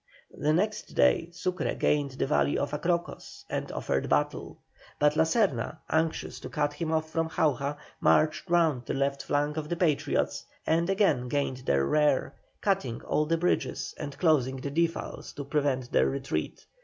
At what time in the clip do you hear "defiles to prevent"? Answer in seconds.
14.71-15.91